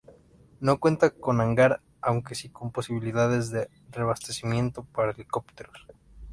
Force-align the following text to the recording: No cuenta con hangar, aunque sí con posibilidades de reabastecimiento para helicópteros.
No 0.61 0.79
cuenta 0.79 1.11
con 1.11 1.41
hangar, 1.41 1.83
aunque 2.01 2.33
sí 2.33 2.49
con 2.49 2.71
posibilidades 2.71 3.51
de 3.51 3.69
reabastecimiento 3.91 4.83
para 4.83 5.11
helicópteros. 5.11 5.85